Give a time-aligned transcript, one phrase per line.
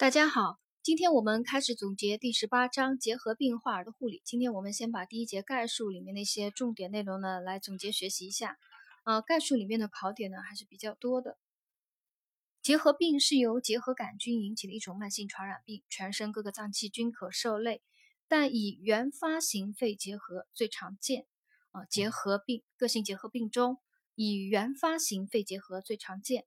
[0.00, 4.22] 大家好，今天我们开始总结第十八章结核病患儿的护理。
[4.24, 8.56] 今天我们先把第一节概述里面的一些重点内容呢来总结学习一下。
[9.02, 11.36] 啊，概述里面的考点呢还是比较多的。
[12.62, 17.82] 结核病是由结核杆菌引起的一种慢性传染病，全身各个脏器均可受累，
[18.26, 21.26] 但以原发型肺结核最常见。
[21.72, 23.76] 啊，结核病各性结核病中，
[24.14, 26.46] 以原发型肺结核最常见。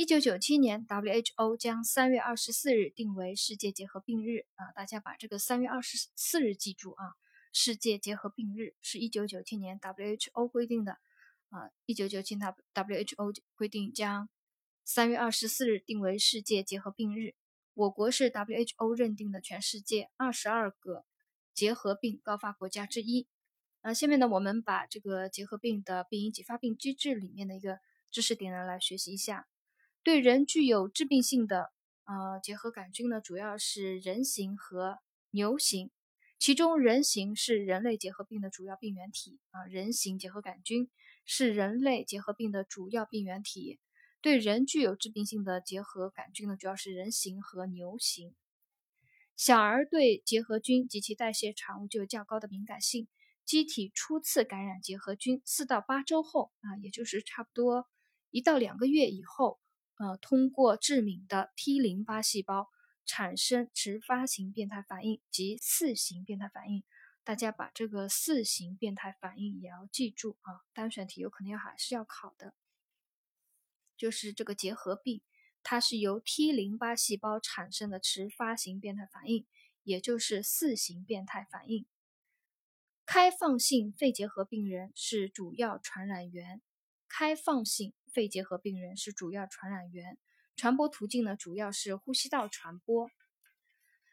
[0.00, 7.16] 一九九七年，WHO 将三月二十四日定为世界结核病日啊，大家把这个三月二十四日记住啊。
[7.52, 10.92] 世界结核病日是一九九七年 WHO 规定的
[11.50, 14.30] 啊，一九九七 WHO 规定将
[14.86, 17.34] 三月二十四日定为世界结核病日。
[17.74, 21.04] 我国是 WHO 认定的全世界二十二个
[21.52, 23.28] 结核病高发国家之一。
[23.82, 27.80] 啊，下面呢，我们把这个结核病的病因及发病机制里面的一个
[28.10, 29.46] 知识点呢来学习一下。
[30.02, 31.70] 对人具有致病性的
[32.04, 34.98] 呃结核杆菌呢，主要是人型和
[35.30, 35.90] 牛型，
[36.38, 40.90] 其中人型是人类结核病的主要病原体啊，人型结核杆菌
[41.26, 43.78] 是人类结核病的主要病原体。
[44.22, 48.34] 对人具有致病性的结核杆菌呢，主要是人形和牛型。
[49.36, 53.06] 小儿对结核菌及其代谢产物具有较高的敏感性，
[53.44, 57.86] 机体初次感染结核菌四到八周后啊，也就是差不多
[58.30, 59.59] 一到两个月以后。
[60.00, 62.70] 呃，通过致敏的 T 淋巴细胞
[63.04, 66.82] 产生迟发型变态反应及四型变态反应，
[67.22, 72.54] 大家把这个四型变态反应也要记住啊，单选题有可能要还是要考的，
[73.94, 75.20] 就是这个结核病，
[75.62, 79.46] 它是由 T 淋巴细胞产生的迟发型变态反应，
[79.82, 81.84] 也就是四型变态反应。
[83.04, 86.62] 开放性肺结核病人是主要传染源，
[87.06, 87.92] 开放性。
[88.12, 90.18] 肺结核病人是主要传染源，
[90.56, 93.10] 传播途径呢主要是呼吸道传播。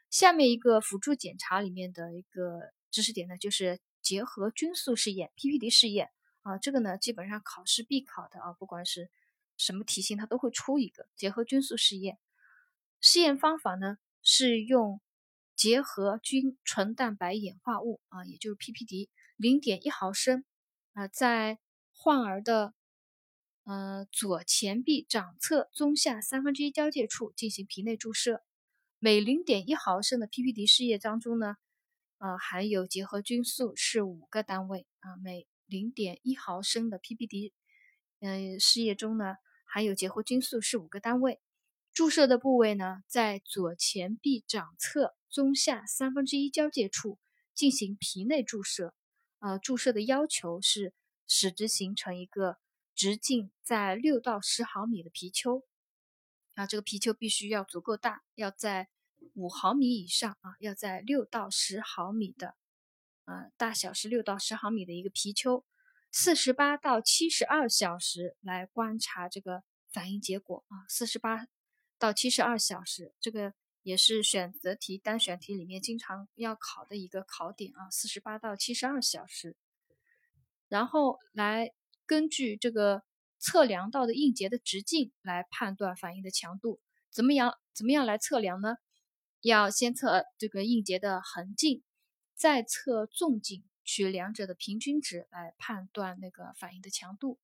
[0.09, 6.09] 下面一个辅助检查里面的一个知识点呢，就是结核菌素试验 （PPD 试验）
[6.43, 9.09] 啊，这个呢基本上考试必考的啊，不管是
[9.57, 12.17] 什么题型，它都会出一个结核菌素试验。
[13.01, 15.01] 试验方法呢是用
[15.55, 20.45] 结核菌纯蛋白演化物啊，也就是 PPD，零点一毫升
[20.93, 21.59] 啊，在
[21.91, 22.73] 患儿的
[23.67, 28.41] 呃，左前臂掌侧中下三分之一交界处进行皮内注射，
[28.97, 31.57] 每零点一毫升的 PPD 试液当中呢，
[32.17, 37.51] 呃，含有结核菌素是五个单位啊，每零点一毫升的 PPD，
[38.21, 39.35] 嗯，试液中呢
[39.65, 41.41] 含有结核菌素是五个单位。
[41.91, 47.19] 注射的部位呢，在左前臂掌侧中下三分之一交界处
[47.53, 48.93] 进行皮内注射，
[49.39, 50.93] 呃，注射的要求是
[51.27, 52.59] 使之形成一个。
[52.97, 55.63] 直径在六到十毫米的皮丘
[56.55, 58.89] 啊，这个皮丘必须要足够大，要在
[59.35, 62.55] 五毫米以上啊，要在六到十毫米的
[63.25, 65.63] 啊大小是六到十毫米的一个皮丘，
[66.11, 71.45] 四十八到七十二小时来观察这个反应结果啊，四十八
[71.99, 73.53] 到七十二小时，这个
[73.83, 79.55] 也是选择题单选题里面经常要考的一个考点啊，四十八到七十二小时，
[80.67, 81.73] 然后来。
[82.07, 83.03] 根据这个
[83.37, 86.79] 测量到的硬结的直径来判断反应的强度，
[87.11, 87.53] 怎么样？
[87.73, 88.77] 怎么样来测量呢？
[89.41, 91.83] 要先测这个硬结的横径，
[92.33, 97.37] 再测纵径，取两者的平均值来判断那个反应的强度。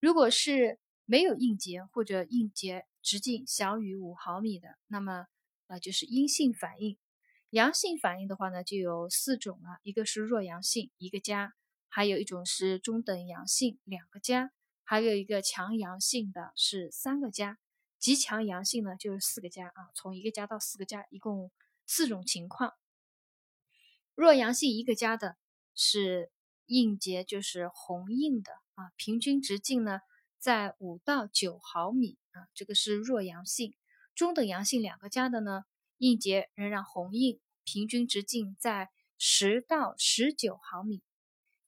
[0.00, 5.26] 如果是没有硬结或者硬结直径小于五毫米的，那么
[5.68, 6.98] 呃就是阴性反应。
[7.50, 11.54] 阳性反应的话呢，就有四种了，一个是弱阳性，一个加。
[11.92, 14.50] 还有一种是中等阳性，两个加；
[14.84, 17.56] 还有一个强阳性的是三个加；
[17.98, 21.50] 极强阳性呢就是四个加啊，从一个加到四个加，一共
[21.86, 22.74] 四种情况。
[24.14, 25.36] 弱阳性一个加的
[25.74, 26.30] 是
[26.66, 29.98] 硬结，就是红硬的啊，平均直径呢
[30.38, 33.74] 在五到九毫米啊，这个是弱阳性。
[34.14, 35.64] 中等阳性两个加的呢，
[35.98, 41.02] 硬结仍然红硬，平均直径在十到十九毫米。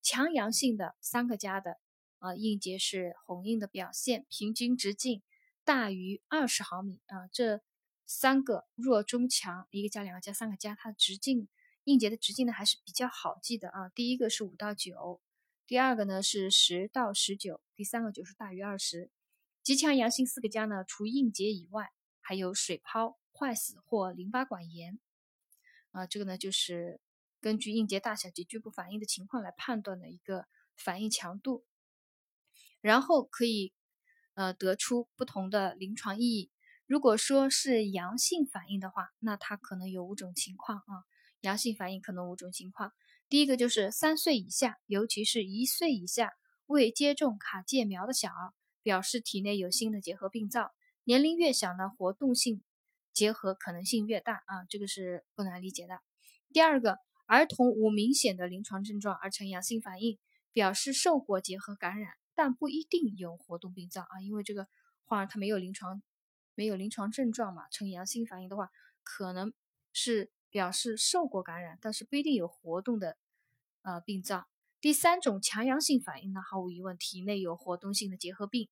[0.02, 1.78] 强阳性的三个加的
[2.18, 5.22] 啊，硬结是红硬的表现，平均直径
[5.64, 7.28] 大于二十毫米啊。
[7.32, 7.62] 这
[8.04, 11.48] 三个弱中强，一个加、两个加、三个加，它的直径
[11.84, 13.88] 硬结的直径呢还是比较好记的啊。
[13.90, 15.20] 第一个是五到九，
[15.68, 19.08] 第二个呢是十到十九，第三个就是大于二十。
[19.62, 24.98] 极强阳性四个加呢，除硬结以外，还有水泡、坏死或淋巴管炎
[25.92, 26.08] 啊。
[26.08, 27.00] 这个呢就是。
[27.42, 30.46] 根据应节大小及局部反应的情况来判断的一个
[30.76, 31.64] 反应强度，
[32.80, 33.74] 然后可以
[34.34, 36.52] 呃得出不同的临床意义。
[36.86, 41.04] 如果说是阳性反应的话，那它可能有五种情况啊。
[41.40, 42.92] 阳性反应可能五种情况，
[43.28, 46.30] 第一个就是三岁以下，尤其是一岁以下
[46.66, 48.54] 未接种卡介苗的小儿，
[48.84, 50.72] 表示体内有新的结核病灶。
[51.02, 52.62] 年龄越小呢，活动性
[53.12, 55.98] 结核可能性越大啊，这个是不难理解的。
[56.52, 56.98] 第二个，
[57.32, 60.18] 儿童无明显的临床症状而呈阳性反应，
[60.52, 64.68] 表示受过结核感染，但不一定有活动病灶啊，因为这个
[65.04, 66.02] 患儿他没有临床
[66.54, 68.70] 没有临床症状嘛，呈阳性反应的话，
[69.02, 69.52] 可能
[69.92, 70.30] 是。
[70.52, 73.16] 表示受过感染，但是不一定有活动的
[73.80, 74.46] 呃病灶。
[74.82, 78.68] 第三种强阳性反应呢，毫无疑问体内有活动性的结核病。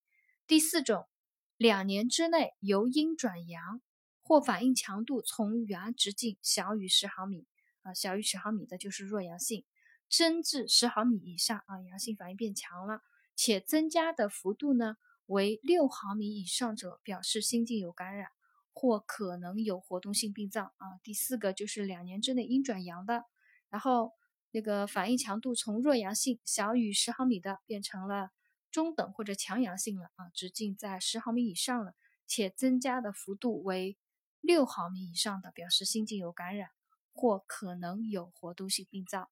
[0.47, 1.09] 第四种，
[1.57, 3.81] 两年之内由阴转阳
[4.21, 7.47] 或反应强度从原直径小于十毫米
[7.83, 9.65] 啊，小于十毫米的就是弱阳性，
[10.09, 13.03] 增至十毫米以上啊，阳性反应变强了，
[13.37, 14.97] 且增加的幅度呢
[15.27, 18.29] 为六毫米以上者，表示心境有感染。
[18.73, 20.97] 或可能有活动性病灶啊。
[21.03, 23.25] 第四个就是两年之内阴转阳的，
[23.69, 24.13] 然后
[24.53, 28.31] 那个反应强度从弱阳性小于十毫米的变成了
[28.71, 31.95] 中等或者强阳性了啊，直径在十毫米以上了，
[32.27, 33.99] 且增加的幅度为
[34.41, 36.71] 六毫米以上的，表示心境有感染
[37.21, 39.31] 或可能有活动性病灶。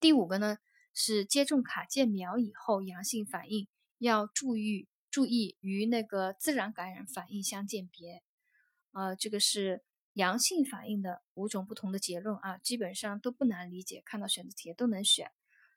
[0.00, 0.58] 第五个呢
[0.92, 3.68] 是接种卡介苗以后阳性反应
[3.98, 4.88] 要注意。
[5.14, 8.24] 注意与那个自然感染反应相鉴别，
[8.90, 9.84] 呃，这个是
[10.14, 15.30] 阳性反应的五种不同的结论啊，基本上都不难理解，看到选择题都能选。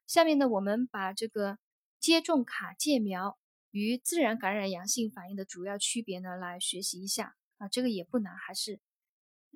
[0.07, 1.59] 下面呢，我们把这个
[1.99, 3.37] 接种卡介苗
[3.69, 8.79] 与自然感染阳性反应的主要区别呢来学习一下啊，这个也不难，还是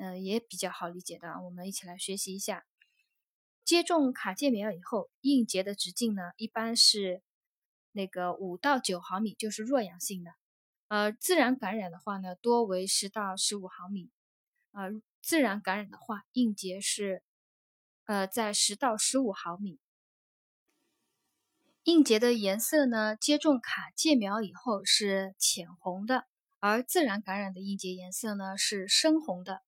[0.01, 2.65] 嗯也比较好理解的，我们一起来学习一下。
[3.63, 7.21] 接种卡介苗以后，硬结的直径呢一般是。
[7.93, 10.31] 那个五到九毫米就是弱阳性的，
[10.87, 14.09] 呃，自然感染的话呢，多为十到十五毫米，
[14.71, 17.21] 呃，自然感染的话，硬结是，
[18.05, 19.77] 呃，在十到十五毫米。
[21.83, 26.25] 硬结的颜色呢，接种卡介苗以后是浅红的，
[26.61, 29.61] 而自然感染的硬结颜色呢是深红的。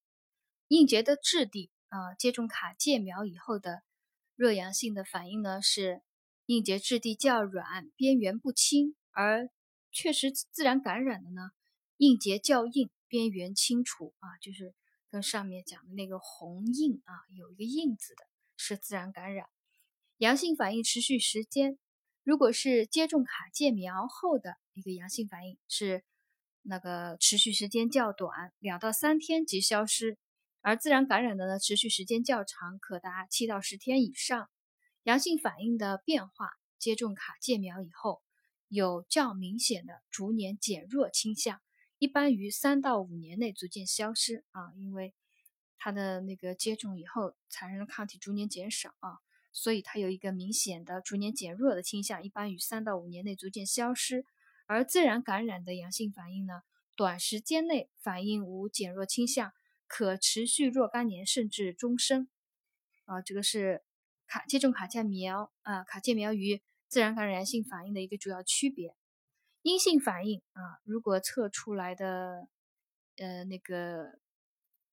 [0.73, 3.83] 硬结的质地啊，接种卡介苗以后的
[4.35, 6.01] 弱阳性的反应呢是。
[6.47, 9.49] 硬结质地较软，边缘不清，而
[9.93, 11.51] 确实自然感染的呢，
[11.95, 14.75] 硬结较硬，边缘清楚啊，就是
[15.09, 18.25] 跟上面讲的那个红印啊，有一个印子的，
[18.57, 19.47] 是自然感染。
[20.17, 21.79] 阳性反应持续时间，
[22.23, 26.03] 如果是接种卡介苗后的一个阳性反应，是
[26.63, 30.17] 那个持续时间较短，两到三天即消失，
[30.63, 34.49] 而自然感染的呢，持续时间较长，可达七到十天以上。
[35.03, 38.21] 阳性反应的变化，接种卡介苗以后
[38.69, 41.61] 有较明显的逐年减弱倾向，
[41.99, 45.13] 一般于三到五年内逐渐消失啊，因为
[45.77, 49.19] 它的那个接种以后产生的抗体逐年减少啊，
[49.51, 54.25] 所以它有一个明显的逐年减弱的倾向，一般于三到五年内逐渐消失。
[54.65, 56.61] 而自然感染的阳性反应呢，
[56.95, 59.51] 短时间内反应无减弱倾向，
[59.93, 62.27] 可持续若干年甚至终生
[63.05, 63.83] 啊，这个是。
[64.25, 68.95] 卡接种卡介苗啊，卡介苗与自然感染性反应的一个主要区别。
[69.61, 72.47] 阴性反应啊，如果测出来的
[73.17, 74.17] 呃那个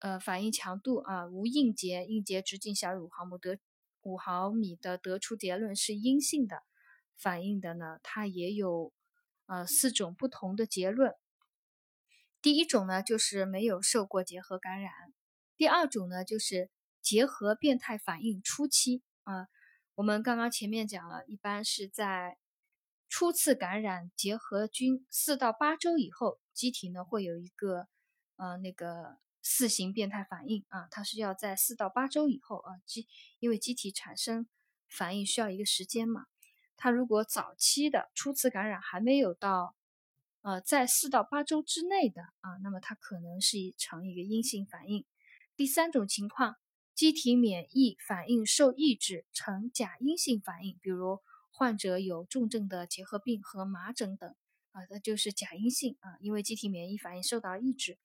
[0.00, 3.58] 呃反应强度啊无硬结，硬结直径小于五毫米得
[4.02, 6.62] 五毫米的得出结论是阴性的
[7.16, 8.92] 反应的呢，它也有
[9.46, 11.14] 呃四种不同的结论。
[12.42, 14.92] 第一种呢就是没有受过结核感染，
[15.56, 16.70] 第二种呢就是
[17.02, 19.02] 结核变态反应初期。
[19.24, 19.48] 啊，
[19.94, 22.38] 我们刚刚前面讲了，一般是在
[23.08, 27.86] 初次感染结核菌四到八周以后，机体呢会有一个
[28.36, 33.06] 呃那个四型变态反应啊，它是要在四到八周以后啊，机
[33.38, 34.48] 因为机体产生
[34.88, 36.26] 反应需要一个时间嘛，
[36.76, 39.76] 它如果早期的初次感染还没有到
[40.42, 45.04] 呃在四到八周之内的啊，那么它可能是一呈一个阴性反应。
[45.56, 46.56] 第三种情况。
[46.92, 51.18] 机体免疫反应受抑制，呈假阴性反应，比如
[51.50, 54.34] 患者有重症的结核病和麻疹等，
[54.72, 57.98] 啊，那就是假阴性啊，因为机体免疫反应受到抑制。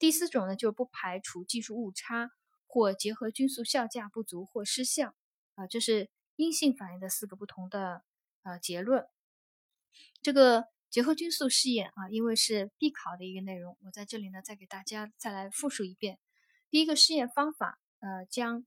[0.00, 2.32] 第四种呢，就是不排除技术误差
[2.66, 5.14] 或结核菌素效价不足或失效，
[5.54, 8.02] 啊，这是阴性反应的四个不同的
[8.42, 9.06] 呃结论。
[10.22, 16.18] 这个结核菌素试验啊，因为是必考的一个内容，我在这里呢再给大家再来复述一遍。
[16.68, 17.78] 第一个试验方法。
[18.02, 18.64] 呃，将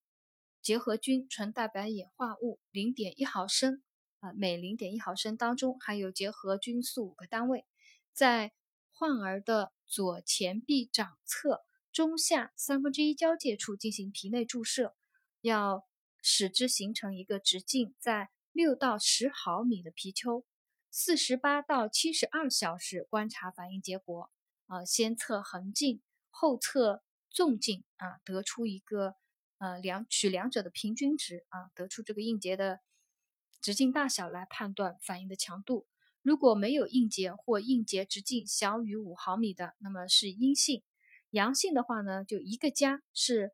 [0.62, 3.82] 结核菌纯蛋白演化物零点一毫升，
[4.20, 7.66] 啊，每零点一毫升当中含有结核菌素五个单位，
[8.14, 8.54] 在
[8.92, 14.96] 患儿的左前臂掌侧中下三分之一交界处进行皮内注射，
[15.42, 15.84] 要
[16.22, 20.46] 使之形成一个直径在六到十毫米的皮丘，
[20.96, 24.30] 四十八到七十二小时观察反应结果。
[24.68, 29.16] 啊，先测横径，后测纵径，啊，得出一个
[29.58, 32.80] 呃两取两者的平均值，啊，得出这个硬结的
[33.60, 35.88] 直径大小来判断反应的强度。
[36.22, 40.84] 如果没有硬结或硬结直径小于五毫米的，那么是阴性；
[41.32, 43.52] 阳性的话呢，就一个加是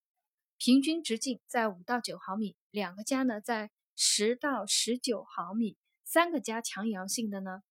[0.57, 5.77] 平均直径在五到九毫米，两个加呢在十到十九毫米，
[6.11, 7.61] 三个加强阳性的呢，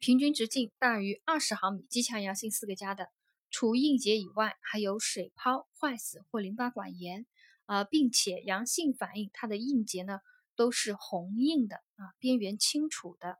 [0.00, 3.10] 平均直径大于二十毫米，极强阳性四个加的，
[3.48, 7.24] 除硬结以外，还有水泡、坏死或淋巴管炎，
[7.66, 10.18] 啊，并且阳性反应它的硬结呢
[10.56, 13.38] 都是红硬的啊，边缘清楚的。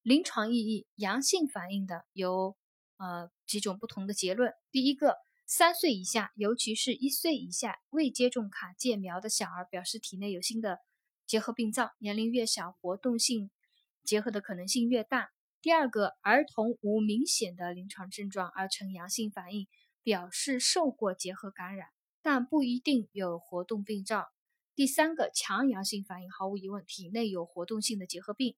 [0.00, 2.56] 临床意义，阳性反应的有
[2.96, 4.54] 呃几种不同的结论。
[4.70, 10.80] 第一个，三岁以下，尤其是一岁以下未接种卡介苗的小儿，表示体内有新的
[11.30, 13.52] 结核病灶，年龄越小，活动性
[14.02, 15.30] 结合的可能性越大。
[15.62, 19.68] 第二个，儿童无明显的临床症状而呈阳性反应，
[20.02, 21.86] 表示受过结核感染，
[22.20, 24.26] 但不一定有活动病灶。
[24.74, 28.56] 第三个，强阳性反应，毫无疑问，体内有活动性的结核病。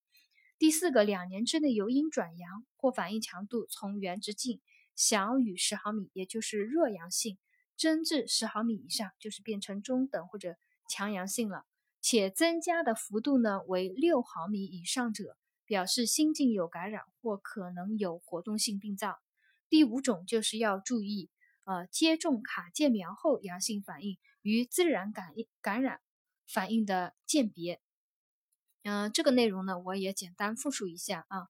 [0.59, 4.63] 第四个，两年之内由阴转阳或反应强度从原直径
[4.97, 7.37] 小于十毫米，也就是弱阳性，
[7.77, 10.57] 增至十毫米以上，就是变成中等或者
[10.89, 11.67] 强阳性了，
[12.03, 19.21] 且增加的幅度呢为六毫米以上者，表示心境有感染或可能有活动性病灶。
[19.71, 21.31] 第五种就是要注意，
[21.65, 25.33] 呃，接种卡介苗后阳性反应与自然感
[25.63, 26.01] 感染
[26.47, 27.81] 反应的鉴别。
[28.83, 31.47] 嗯，这个内容呢，我也简单复述一下啊。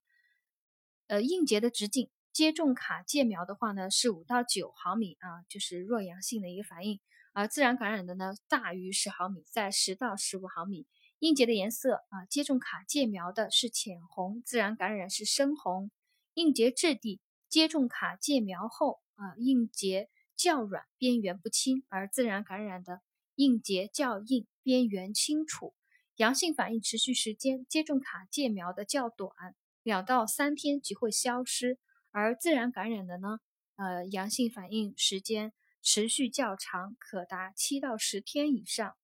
[1.07, 6.99] 呃，硬结的直径，接种卡介苗的话呢，是五到九毫米啊，就是弱阳性的一个反应；
[7.33, 10.87] 而自然感染的呢，大于十毫米，在十到十五毫米。
[11.19, 15.89] 硬结的颜色啊，接种卡介苗的是浅红，自然感染是深红。
[16.33, 23.01] 硬结质地，接种卡介苗后啊，硬结较软，边缘不清；而自然感染的
[23.35, 25.73] 硬结较硬，边缘清楚。
[26.17, 29.31] 阳性反应持续时间，接种卡介苗的较短，
[29.81, 31.77] 两到三天即会消失；
[32.11, 33.39] 而自然感染的呢，
[33.77, 38.95] 呃，阳性反应时间持续较长，可达七到十天以上。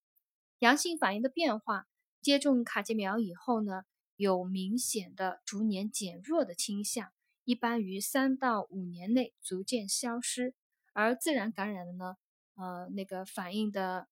[0.60, 1.88] 阳性反应的变化，
[2.22, 3.84] 接种卡介苗以后呢，
[4.16, 7.12] 有明显的逐年减弱的倾向，
[7.44, 10.54] 一般于三到五年内逐渐消失；
[10.94, 12.16] 而自然感染的呢，
[12.56, 14.08] 呃，那个反应的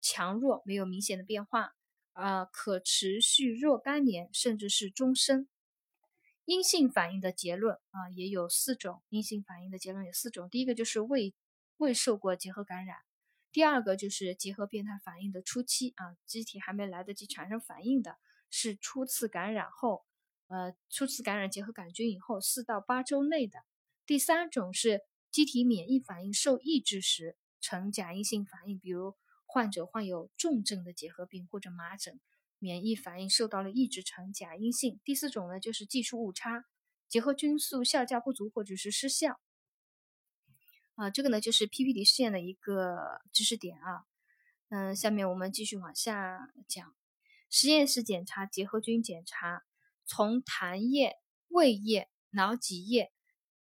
[0.00, 1.74] 强弱没有明显的变化。
[2.12, 5.48] 啊，可持续若干年，甚至是终身。
[6.46, 9.02] 阴性反应的结论啊，也有四种。
[9.08, 11.32] 阴性反应的结论有四种：第一个就是未
[11.78, 12.98] 未受过结核感染；
[13.50, 18.18] 第二个就是结核变态反应的初期啊，机体还没来得及产生反应的，
[18.50, 20.04] 是初次感染后，
[20.46, 23.60] 呃，初次感染结核杆菌以后四到八周内的；
[24.06, 29.16] 第三种是机体免疫反应受抑制时呈假阴性反应，比如。
[29.50, 32.20] 患者患有重症的结核病或者麻疹，
[32.58, 35.00] 免疫反应受到了抑制呈假阴性。
[35.04, 36.66] 第四种呢，就是技术误差，
[37.08, 39.40] 结核菌素效价不足或者是失效。
[40.98, 44.04] 啊，这个呢就是 PPD 试验的一个知识点啊。
[44.68, 46.92] 嗯，下面我们继续往下讲，
[47.48, 49.62] 实验室检查结核菌检查，
[50.04, 51.14] 从痰液、
[51.46, 53.12] 胃液、脑脊液、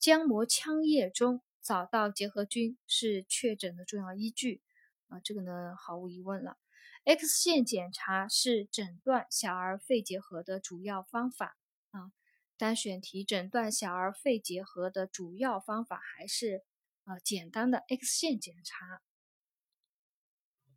[0.01, 4.63] 浆膜腔液中找到结核菌是确诊的重要依据。
[5.07, 6.57] 啊，这个呢毫无疑问了。
[7.03, 11.55] X 线检查是诊断小儿肺结核的主要方法
[11.91, 12.11] 啊。
[12.57, 16.63] 单选题诊断小儿肺结核的主要方法还是
[17.07, 19.01] 啊简单的 X 线检查。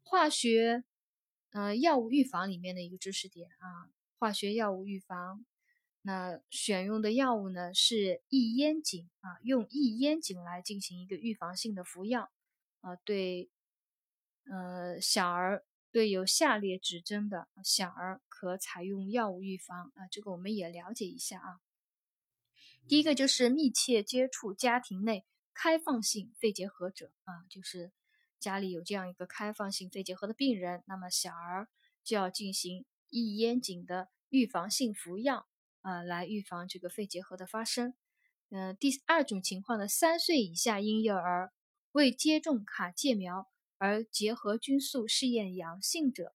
[0.02, 0.84] 化学
[1.50, 5.44] 呃药物预防里面的一个知识点啊，化学药物预防，
[6.00, 12.32] 那选用的药物呢是异烟肼啊，用异烟肼来进行一个预防性的服药
[12.80, 13.50] 啊，对。
[14.50, 21.60] 呃，小儿对有下列指征的小儿可采用药物预防啊，这个我们也了解一下啊。
[22.88, 25.24] 第一个就是密切接触家庭内
[25.62, 27.92] 开放性肺结核者啊，就是
[28.38, 31.68] 家里有这样一个开放性肺结核的病人，那么小儿
[32.02, 35.46] 就要进行异烟肼的预防性服药
[35.82, 37.92] 啊，来预防这个肺结核的发生。
[38.48, 41.52] 嗯，第二种情况呢，三岁以下婴幼儿
[41.92, 43.50] 未接种卡介苗。
[43.76, 46.34] 而结核菌素试验阳性者，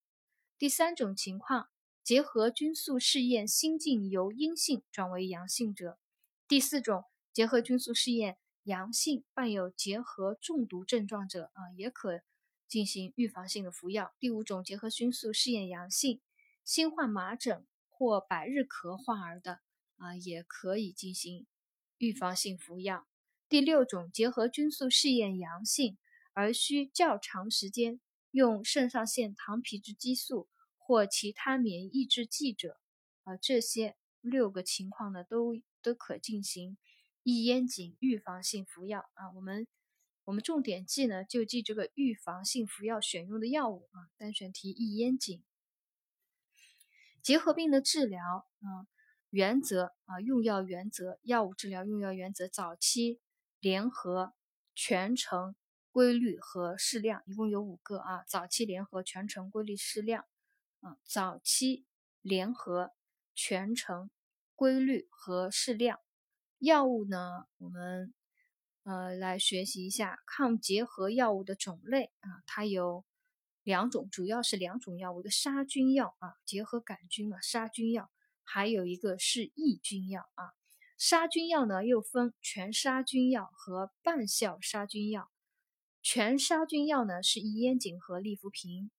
[0.57, 1.69] 第三种情况，
[2.03, 5.99] 结核菌素试验心境由阴性转为阳性者，
[6.47, 12.21] 第四种，结核菌素试验阳性，伴有结核中毒症状者啊，也可
[12.67, 14.15] 进行预防性的服药。
[14.19, 16.19] 第五种，结核菌素试验阳性，
[16.63, 19.59] 新患麻疹或百日咳患儿的
[19.97, 21.45] 啊，也可以进行
[21.99, 23.07] 预防性服药。
[23.47, 25.99] 第六种，结核菌素试验阳性
[26.33, 32.79] 而需较长时间用肾上腺糖皮质激素或其他免疫抑制剂者，
[33.25, 35.53] 啊，这些六个情况呢，都
[35.83, 36.77] 都可进行
[37.25, 39.31] 易烟肼预防性服药啊。
[39.35, 39.67] 我们
[40.25, 44.07] 我们重点记呢，就记这个预防性服药选用的药物啊。
[44.15, 45.43] 单选题易烟肼。
[47.23, 48.21] 结核病的治疗
[48.59, 48.85] 啊，
[49.31, 53.19] 原则啊，用药原则，药物治疗用药原则，早期。
[53.61, 54.35] 联合、
[54.75, 55.55] 全程、
[55.89, 58.23] 规律和适量，一共有五个啊。
[58.27, 60.25] 早期联合、全程、规律、适量
[60.81, 60.99] 啊。
[61.03, 61.87] 早期
[62.21, 62.91] 联合、
[63.33, 64.11] 全程、
[64.53, 65.99] 规律和适量
[66.59, 68.13] 药物呢，我们
[68.83, 72.41] 呃来学习一下抗结核药物的种类啊。
[72.45, 73.05] 它有
[73.63, 78.09] 两种，主要是两种药物：一个杀菌药啊，结核杆菌嘛，杀菌药；
[78.43, 80.53] 还有一个是抑菌药啊。
[80.97, 85.29] 杀菌药呢，又分全杀菌药和半效杀菌药。
[86.01, 88.91] 全杀菌药呢是异烟肼和利福平，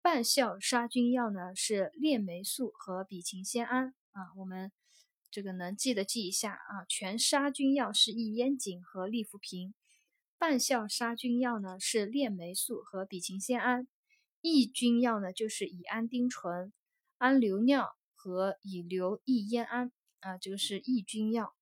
[0.00, 4.32] 半效杀菌药呢是链霉素和吡嗪酰胺啊。
[4.36, 4.70] 我们
[5.32, 6.84] 这个能记的记一下啊。
[6.88, 9.74] 全杀菌药是异烟肼和利福平，
[10.38, 13.88] 半效杀菌药呢是链霉素和吡嗪酰胺，
[14.40, 16.72] 抑菌药呢就是乙胺丁醇、
[17.18, 19.90] 氨硫尿和乙硫异烟胺。
[20.20, 21.52] 啊，这个是抑菌药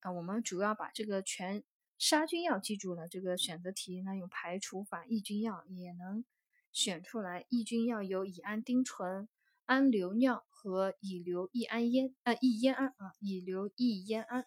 [0.00, 1.62] 啊，我们主要把这个全
[1.98, 3.08] 杀菌药记住了。
[3.08, 6.24] 这个选择题呢，用排除法，抑菌药也能
[6.72, 7.46] 选出来。
[7.48, 9.28] 抑菌药有乙胺丁醇、
[9.66, 14.44] 氨硫尿和乙硫异氨烟啊，异烟胺啊，乙硫异烟胺。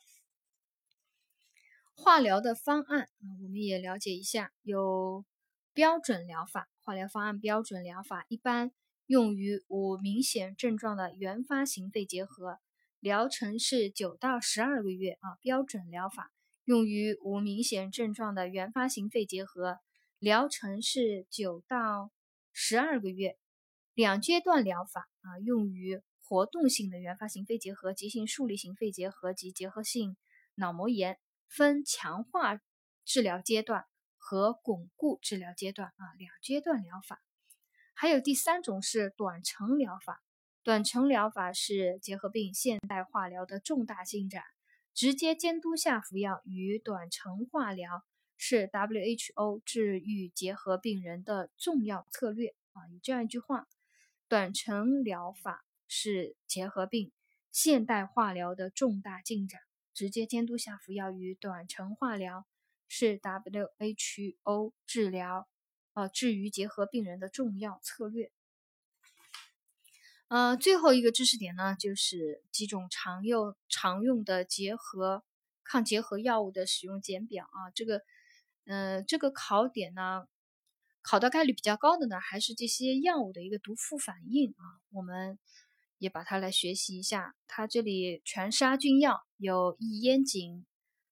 [1.94, 5.26] 化疗的方案啊，我们也了解一下，有
[5.74, 6.70] 标准疗法。
[6.80, 8.72] 化疗方案标准疗法一般
[9.05, 12.58] 用于无明显症状的原发型肺结核。
[13.00, 16.32] 疗程是九到十二个月啊，标准疗法
[16.64, 19.79] 用于无明显症状的原发型肺结核，
[20.20, 22.12] 疗程是九到
[22.53, 23.39] 十二个月。
[24.00, 30.16] 两阶段疗法啊，用于活动性的原发性肺结核、急性树立型肺结核及结核性
[30.55, 32.62] 脑膜炎，分强化
[33.03, 33.83] 治疗阶段
[34.18, 37.22] 和巩固治疗阶段啊，两阶段疗法。
[37.94, 40.24] 还有第三种是短程疗法。
[40.64, 44.46] 短程疗法是结核病现代化疗的重大进展，
[44.94, 48.05] 直接监督下服药与短程化疗
[48.38, 52.88] 是 WHO 治愈结核病人的重要策略啊。
[52.94, 53.68] 有这样一句话：
[54.29, 57.11] 短程疗法是结核病
[57.51, 59.59] 现代化疗的重大进展，
[59.96, 62.46] 直接监督下服药与短程化疗
[62.87, 65.50] 是 WHO 治疗
[65.94, 68.31] 呃治愈结核病人的重要策略。
[70.27, 75.24] 呃，最后一个知识点呢，就是几种常用常用的结核
[75.63, 77.72] 抗结核药物的使用简表啊。
[77.74, 78.03] 这个，
[78.65, 80.27] 呃，这个考点呢，
[81.01, 84.64] 考到概率比较高的呢，还是这些药物的一个毒副反应啊。
[84.92, 85.40] 我们
[85.98, 87.35] 也把它来学习一下。
[87.48, 90.66] 它这里全杀菌药有异烟肼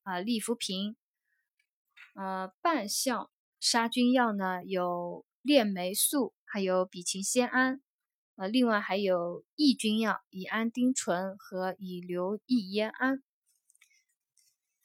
[0.03, 0.95] 啊、利福平，
[2.15, 7.81] 呃，半效杀菌药呢有链霉素，还有吡嗪酰胺。
[8.35, 13.23] 呃，另外还有抑菌药乙胺丁醇和乙硫异烟胺。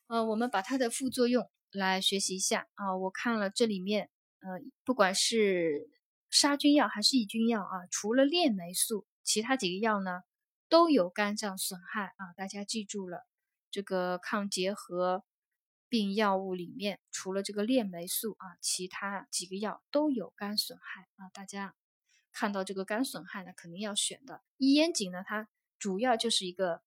[0.06, 2.96] 呃，我们把它的副作用来学习一下啊。
[2.96, 4.10] 我看了这里面，
[4.42, 5.88] 呃，不管是
[6.30, 10.22] 杀菌药还是抑菌药啊，除了链霉素，其他几个药呢
[10.68, 12.32] 都有肝脏损害啊。
[12.36, 13.26] 大家记住了，
[13.70, 15.24] 这个抗结核
[15.88, 21.30] 病药物里面，除了这个链霉素啊，其他几个药都有肝损害啊。
[21.32, 21.74] 大家。
[22.34, 24.40] 看到这个肝损害呢，肯定要选的。
[24.56, 26.80] 异烟肼呢，它主要就是一个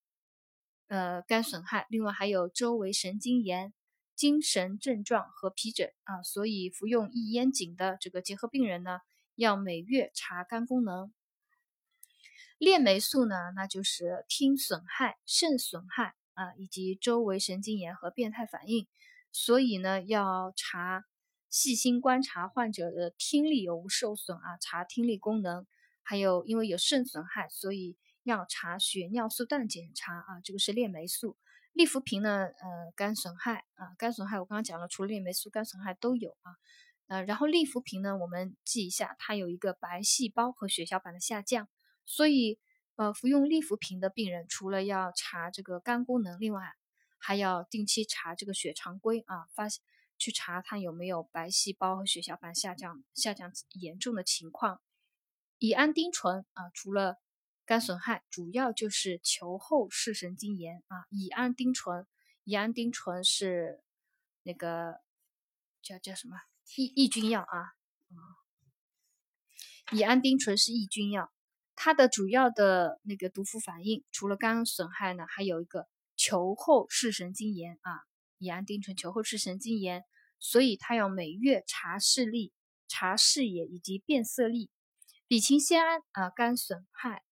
[0.87, 3.71] 呃肝损害，另外还有周围神经炎、
[4.15, 8.99] 精神症状和皮疹啊，所以服用异烟肼的这个结核病人呢，
[9.35, 11.13] 要每月查肝功能。
[12.57, 18.87] 链霉素呢，那就是听损害、肾损害啊，以及周围神经炎和变态反应，
[19.31, 21.05] 所以呢要查。
[21.47, 25.65] 细心观察患者的听力有无受损啊，查听力功能，
[26.03, 30.41] 还有因为有肾损害，所以要查血尿素氮检查啊。
[30.43, 31.37] 这个是链霉素，
[31.75, 36.55] 利福平呢，呃，肝损害啊，肝损害我刚刚讲了，除了链霉素，肝损害都有啊。
[37.07, 41.67] 呃，然后利福平呢，我们记一下，它有一个白细胞和血小板的下降，
[42.05, 42.57] 所以
[42.95, 46.61] 呃，服用利福平的病人，除了要查这个肝功能，另外
[47.17, 49.65] 还要定期查这个血常规啊，发
[50.17, 54.79] 去查它有没有白细胞和血小板下降下降严重的情况。
[55.59, 57.17] 乙胺丁醇啊，除了
[57.65, 61.05] 肝损害，主要就是球后视神经炎啊。
[61.09, 62.05] 乙胺丁醇，
[62.43, 63.81] 乙胺丁醇是
[64.43, 64.99] 那个
[65.81, 66.37] 叫叫什么
[66.75, 67.73] 抑抑菌药啊？
[69.91, 71.31] 乙胺丁醇是抑菌药，
[71.75, 78.01] 它的主要的那个毒副反应，除了肝损害呢，还有一个球后视神经炎啊。
[78.37, 80.03] 乙胺丁醇球后视神经炎，
[80.39, 82.53] 所以它要每月查视力、
[82.87, 84.69] 查视野以及变色力。
[85.27, 87.23] 吡嗪酰胺啊，肝损害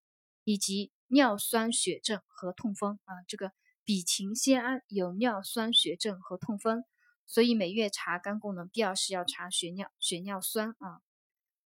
[0.43, 3.51] 以及尿酸血症和痛风啊，这个
[3.85, 6.83] 吡嗪酰胺有尿酸血症和痛风，
[7.27, 11.01] 所以每月查肝功能，必要时要查血尿、血尿酸啊。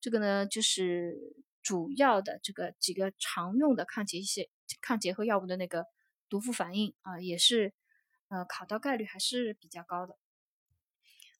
[0.00, 1.16] 这个呢，就是
[1.62, 5.86] 主要的这个几个常用的抗结血抗结核药物的那个
[6.28, 7.74] 毒副反应啊，也是
[8.28, 10.16] 呃考到概率还是比较高的。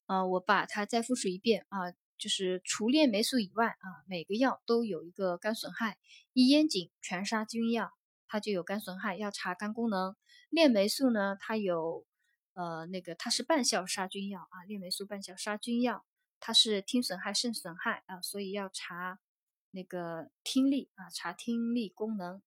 [0.06, 5.98] 呃，我把它再复述一遍啊，就是除链霉素以外啊，每个药都有一个肝损害。
[6.32, 7.92] 一烟肼全杀菌药，
[8.26, 10.16] 它就有肝损害，要查肝功能。
[10.50, 12.06] 链霉素呢，它有
[12.54, 16.04] 呃那个它是半效杀菌药啊，链霉素半效杀菌药。
[16.40, 19.18] 它是听损害、肾损害啊，所以要查
[19.70, 22.42] 那个听力啊，查听力功能，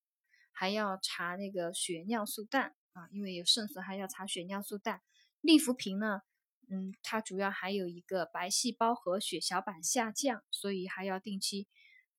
[0.52, 5.02] 还要查那个血尿素氮啊，因为有肾损害要查血尿素氮。
[5.42, 6.22] 利福平呢，
[6.70, 11.68] 嗯，它主要还有一个白细胞和血小板下降，所以还要定期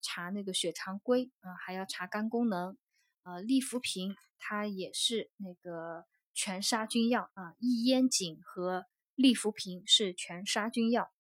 [0.01, 2.77] 查那个血常规啊，还要查肝功能。
[3.25, 11.13] 呃，利福平它也是那个全杀菌药啊，异烟肼和利福平是全杀菌药。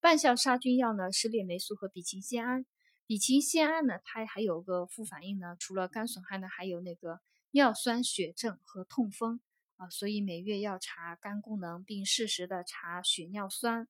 [0.00, 2.64] 半效杀菌药呢是链霉素和吡嗪酰胺，
[3.08, 9.40] 吡嗪酰胺呢它还有个副反应呢，除了肝损害呢，还有那个尿酸血症和痛风
[9.78, 13.88] 啊，所以每月要查肝功能，并适时的查血尿酸。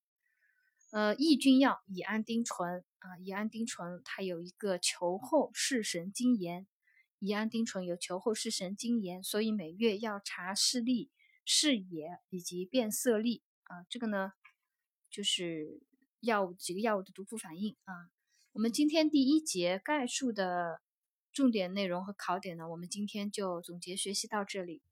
[0.93, 6.67] 呃，抑菌药乙胺丁醇啊，乙胺丁醇它有一个球后视神经炎，
[7.19, 11.11] 乙胺丁醇有球后视神经炎，所以每月要查视力、
[11.45, 14.33] 视野以及变色力啊，这个呢
[15.11, 15.83] 就是。
[16.21, 18.11] 药物几个药物的毒副反应啊？
[18.51, 20.83] 我们今天第一节概述的
[21.33, 24.83] 重点内容和考点呢，我们今天就总结学习到这里。